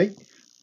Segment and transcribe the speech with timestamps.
[0.00, 0.14] はい。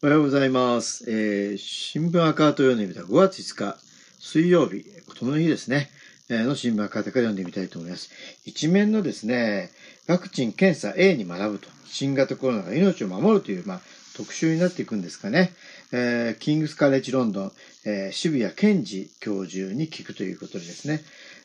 [0.02, 1.08] おはようございます。
[1.08, 3.76] えー、新聞赤旗を読んでみた5月5日
[4.18, 4.84] 水曜日、
[5.16, 5.90] この日ですね、
[6.28, 8.10] えーの新聞赤旗から読んでみたいと思います。
[8.46, 9.70] 一面のですね、
[10.08, 13.80] ワクチン検査 A に学ぶと、新型コロナが命を守るという、まあ、
[14.16, 15.52] 特集になっていくんですかね。
[15.92, 17.52] えーキングスカレッジロンドン、
[17.86, 21.00] えー渋谷健二教授に聞くということでですね、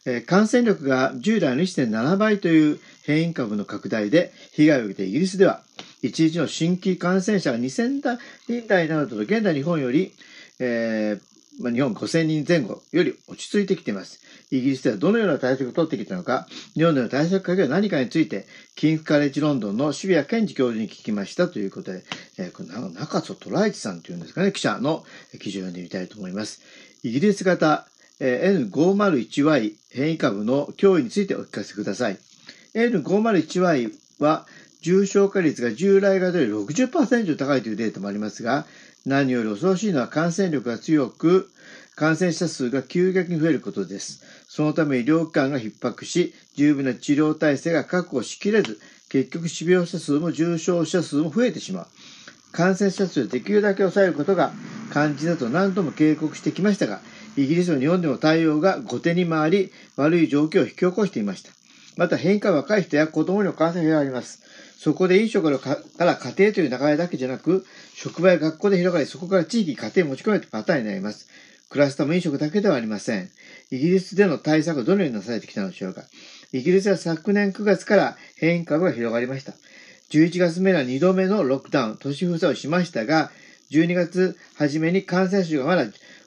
[0.05, 5.62] えー感染力が従来の1.7倍という変異株の拡大で被害を受けてイギリスでは、
[6.03, 10.13] 1日の新規感染者が2000人台などと現在日本より、
[10.59, 14.21] えー、日本5000人前後より落ち着いてきています。
[14.52, 22.03] イギリスではどのような対策を取ってきたのか、日本での対策鍵は何かについて、キングカレッジロンドンの渋谷健二教授に聞きましたということで、
[22.38, 25.05] えーこれな中曽虎一さんというんですかね、記者の
[25.39, 26.61] 記事を読んでみたいと思います。
[27.03, 27.88] イギリス型、
[28.20, 32.17] えー N501Y 変異株の脅威についてお聞かせください。
[32.75, 34.45] N501Y は
[34.84, 38.66] 重症化率が従来型より60%高いというデータもありますが、
[39.06, 41.50] 何より恐ろしいのは感染力が強く、
[41.95, 44.23] 感染者数が急激に増えることです。
[44.50, 51.88] そのため医療機関が逼迫し、十分な治療体制が確保しきれず、結局死病者数も重症者数も増えてしまう。
[52.52, 54.52] 感染者数をできるだけ抑えることが
[54.92, 57.00] 肝心だと何度も警告してきましたが、
[57.38, 61.52] イギリスの日本でも対応が後手に回り、悪い状況を引き起こしていました。
[61.97, 64.41] また変異株は若い人や子供にも感染があります。
[64.77, 71.27] そこで飲食から家庭という流れだけじゃなく、職場や学校で広がり、そこから地域、家庭に持ち込めるパターンになります。
[71.69, 73.30] クラスターも飲食だけではありません。
[73.72, 76.03] イギリスでの対策はどのようになされてきたのでしょうか。
[76.52, 79.53] イギリスは昨年9月から変異株が広がりました。
[80.11, 83.31] 11月目は2度目のロックダウン、都市封鎖をしましたが、
[83.72, 85.85] 12月初めに感染者がまだ、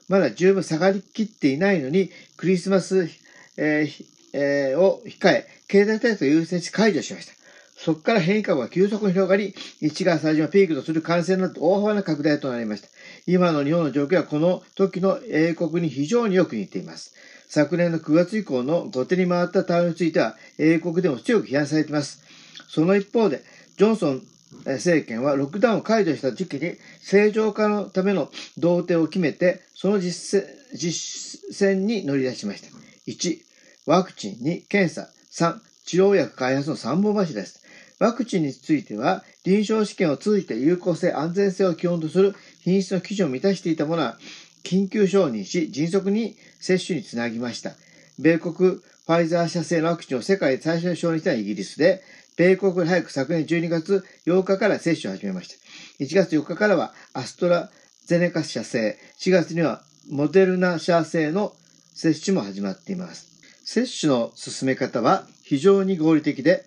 [0.09, 3.09] まだ十分下がりきっていないのに、クリスマス、
[3.55, 7.33] えーえーを控え、経済対策を優先し解除しました。
[7.77, 12.87] そこから変異株が急速に広がり、1月最初のピークとする感染の大幅な拡大となりました。
[13.27, 17.13] 今の日本の状況はこの時の英国に非常によく似ています。
[17.47, 22.23] 昨年の9月以降の後手に回った対応については、英国でも強く批判されています。
[22.67, 23.43] その一方で、
[23.77, 24.23] ジョンソン
[24.65, 32.67] 政権はロックダウンを解除した時期に正常化のための同定を決めて、その実践実践に乗り出しました。
[33.07, 33.37] 1、
[33.85, 37.63] ワクチン、2、検査、3、治療薬開発の3本柱です。
[37.99, 44.17] ワクチンについては、臨床試験を通じて有効性、安全性を基本とする品質の基準を満たしていたものは、
[44.63, 47.73] 緊急承認し、迅速に接種につなぎました。
[48.17, 52.01] 米国ファイザー社製のワクチンを世界最初に承認したイギリスで、
[52.35, 55.55] 米国より早く昨年12月8日から接種を始めました。
[56.03, 57.69] 1月4日からはアストラ
[58.05, 61.53] ゼネカ社製、4月にはモデルナ社製の
[61.93, 63.36] 接種も始まっています。
[63.67, 66.63] 接種の進め方は非常に合理的で、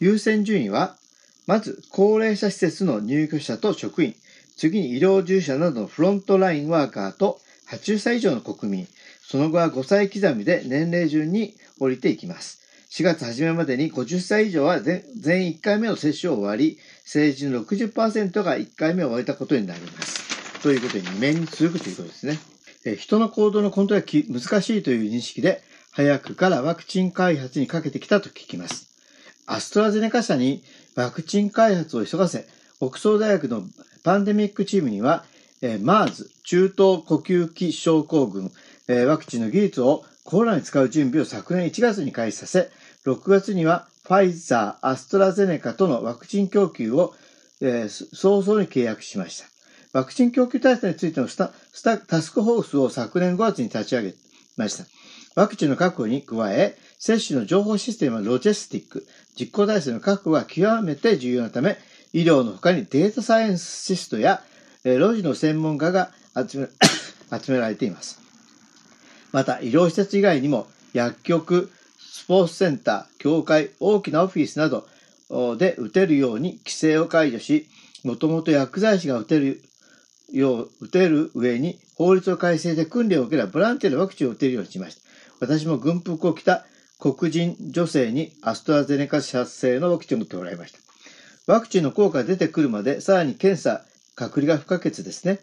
[0.00, 0.96] 優先順位は、
[1.46, 4.16] まず高齢者施設の入居者と職員、
[4.56, 7.38] 次に医療従事者などのフロントラインワーカーと
[7.68, 8.88] 80歳以上の国民、
[9.22, 12.60] その後は5歳刻みで年齢順に降りていきます。
[12.90, 20.60] 4月初めまでに50歳以上は全全1回目の接種を終わり、成人の60%が1回目を終えたことになります。
[20.62, 22.40] ということで2面に続くということですね。
[22.84, 28.90] え人の行動のコントロールがき難しいという認識で、早くからワクチン開発にかけてきたと聞きます。
[29.46, 30.62] アストラゼネカ社に
[30.94, 32.46] ワクチン開発を急がせ、
[32.80, 33.62] オックスフォード大学の
[34.04, 35.24] パンデミックチームには、
[35.62, 38.52] えー MERS、中東呼吸器症候群、
[38.88, 42.70] えーワクチンの技術をコロナに使う準備を昨年1月に開始させ、
[43.04, 47.14] 6月にはファイザー、アストラゼネカとのワクチン供給を、
[47.60, 49.46] えー早々に契約しました。
[49.92, 54.14] ワクチン供給体制についてのスタスタタスクフォースを昨年5月に立ち上げ
[54.56, 54.84] ました。
[55.36, 59.06] ワクチンの確保に加え、接種の情報システムのロジェスティック、
[59.38, 61.78] 実行体制の確保が極めて重要なため、
[62.12, 64.42] 医療の他にデータサイエンスシストや、
[64.84, 66.68] えーロジの専門家が集め
[67.40, 68.18] 集められています。
[69.32, 74.88] また、医療施設以外にも、薬局、スポーツセンター、教会、大きなオフィスなど
[75.56, 77.68] で打てるように規制を解除し、
[78.02, 79.62] もともと薬剤師が打てる
[80.32, 85.09] よう、打てる上に法律を改正で訓練を受ければボランティアでワクチンを打てるようにしました。
[85.40, 86.64] 私も軍服を着た
[86.98, 90.78] 黒人女性にアストラゼネカ社製のワクチンを打ってもらいました。
[91.52, 93.82] ワクチンの効果が出てくるまで、さらに検査、
[94.14, 95.40] 隔離が不可欠ですね。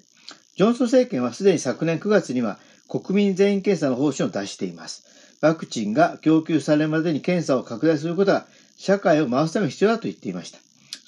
[0.55, 5.03] ジョンソン政権はすでに昨年9月には国民全員検査の方針を出しています。
[5.41, 8.45] ワクチンが供給されるまでに検査を拡大することが
[8.77, 10.59] 社会を回すために必要だと言っていました。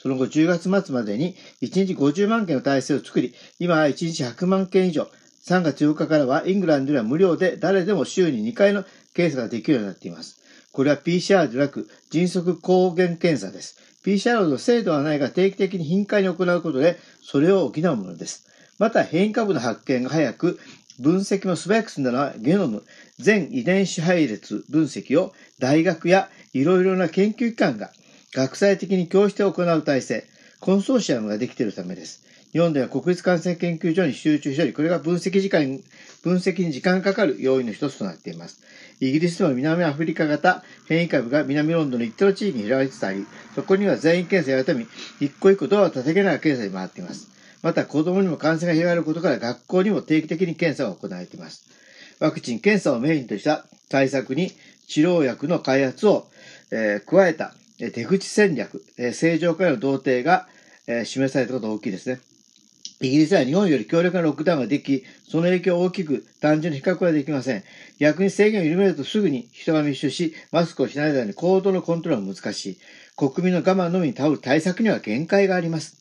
[0.02, 5.08] その後10月末までに1日50万件の体制を作り、今は1日100万件以上、
[5.46, 8.84] 3月8日からはイングランドでは無料で誰でも週に2回の
[9.14, 10.40] 検査ができるようになっています。
[10.72, 13.80] これは PCR でなく迅速抗原検査です。
[14.04, 18.48] PCR の精度はないが定期的に頻回に行うことで、それを補うものです。
[18.78, 20.60] また、変異株の発見が早く、
[21.00, 22.84] 分析も素早く進んだのは、ゲノム、
[23.20, 27.92] 全遺伝子配列分析を大学やいろいろな研究機関が
[28.34, 30.26] 学際的に教室で行う体制、
[30.60, 32.29] コンソーシアムができているためです。
[32.52, 35.80] 日本では国立感染研究所に集中しており、これが分析時間、
[36.24, 38.62] 分析に時間かかる要因の一つとなっています。
[39.00, 44.88] イギリスでも南アフリカ型変異株が南ロンドンの一定の地域に広がりつつあり、そこには全員検査やるために
[45.20, 47.30] 一個一個ドアを叩けながら検査に回っています。
[47.62, 51.66] また子供にも感染が広がることから学校にも定期的に検査が行われています。
[52.20, 54.52] ワクチン検査をメインとした対策に
[54.88, 56.28] 治療薬の開発を、
[56.72, 60.48] えー、加えた出口戦略、えー、正常化への同定が、
[60.88, 62.20] えー、示されたことが大きいですね。
[63.02, 67.64] イギリスは日本より強力なロックダウンができ、その影響を大きく単純に比較はできません。
[67.98, 72.78] 逆に制限を緩めるとすぐに人が密集し、マスクをしない間に行動のコントロールが難しい。
[73.16, 75.96] 国民の我慢のみに頼る対策には限界があります。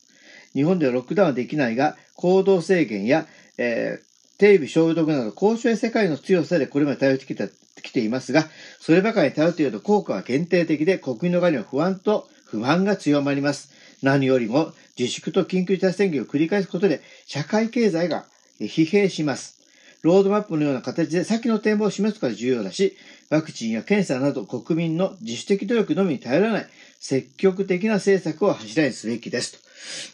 [0.54, 3.26] 日本ではロックダウンはできないが、行動制限や、
[3.58, 7.46] えー、テレビ消毒など公衆衛生界の強さでこれまで対応してきた
[7.80, 8.48] 来ていますが、
[8.80, 13.72] そればかりに頼っていると効果は限定的で、国民の側には不安と不満が強まります。
[14.02, 18.26] 何よりも自粛と緊急事態宣言を繰り返すことで社会経済が
[18.60, 19.58] 疲弊します。
[20.02, 22.96] ロードマップのような形で先の展望を示すことが重要だし、
[23.30, 26.66] ワクチンや検査など国民の自主的努力のみに頼らない
[27.00, 29.52] 積極的な政策を柱にすべきです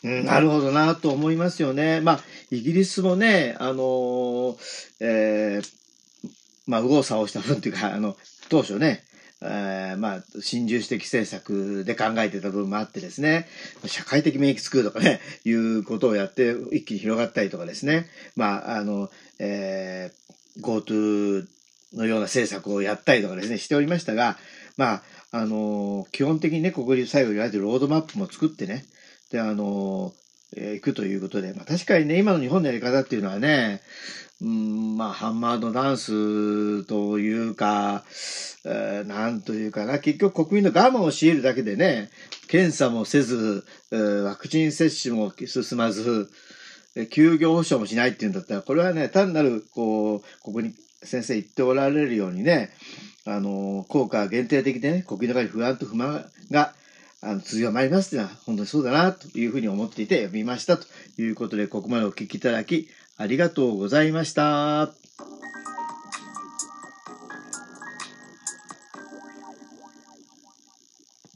[0.02, 0.08] と。
[0.08, 2.00] うん、なるほどなと思いますよね。
[2.00, 2.20] まあ、
[2.50, 4.56] イギリスもね、あのー、
[5.00, 5.70] えー、
[6.66, 8.16] まあ、右往左往した分というか、あの、
[8.48, 9.04] 当初ね、
[9.46, 13.46] えー、まあ、新自主的政策で考えてた部分もあってですね、
[13.84, 18.06] 社会的免疫作るとかね、 いうことをやって一気に広がったりとかですね、
[18.36, 21.46] まあ、あの、えー、GoTo
[21.92, 24.38] のような政策をやったりとかですね、しておりましたが、
[24.78, 25.02] まあ、
[25.32, 28.86] あの、基本的にね、ここに最後言われてるロードマップも作ってね、
[29.30, 30.14] で、あの、
[30.56, 33.80] えー、行くということで、まあ確かにね、今の日本のやり方っていうのはね、
[34.40, 38.04] うん、まあ、ハンマードダンスというか、
[38.66, 42.10] えー、なんというかな、結局国民の我慢を強いるだけでね、
[42.48, 46.28] 検査もせず、えー、ワクチン接種も進まず、
[47.10, 52.70] 休業保障もしないっていうんだったら、これはね、単なる、こう、ここに先生言っておられるようにね、
[53.26, 56.74] あの、効果限定的でね、国民の中に不安と不満が、
[57.24, 60.86] あの、強まりますっていうのは、本当にそうだな、というふうに思っていて読みましたと
[61.18, 65.03] いうことで、ここまでお聞きいただき、ありがとうございました。